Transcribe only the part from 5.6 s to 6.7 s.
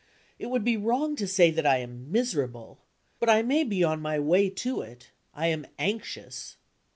anxious.